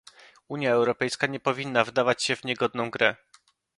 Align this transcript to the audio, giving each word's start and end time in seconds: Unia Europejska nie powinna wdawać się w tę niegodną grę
Unia 0.47 0.71
Europejska 0.71 1.27
nie 1.27 1.39
powinna 1.39 1.83
wdawać 1.83 2.23
się 2.23 2.35
w 2.35 2.41
tę 2.41 2.47
niegodną 2.47 2.89
grę 2.89 3.15